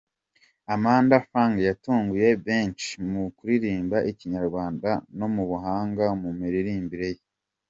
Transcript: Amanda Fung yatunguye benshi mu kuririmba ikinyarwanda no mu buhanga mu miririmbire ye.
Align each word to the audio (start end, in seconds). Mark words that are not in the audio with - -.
Amanda 0.73 1.15
Fung 1.27 1.53
yatunguye 1.67 2.27
benshi 2.45 2.89
mu 3.09 3.23
kuririmba 3.37 3.97
ikinyarwanda 4.11 4.89
no 5.17 5.27
mu 5.33 5.43
buhanga 5.49 6.05
mu 6.21 6.29
miririmbire 6.39 7.09
ye. 7.17 7.21